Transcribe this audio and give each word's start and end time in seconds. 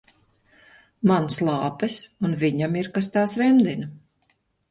Man 1.11 1.27
slāpes 1.35 1.99
un 2.29 2.35
viņam 2.45 2.79
ir 2.83 2.91
kas 2.97 3.13
tās 3.17 3.37
remdina. 3.43 3.93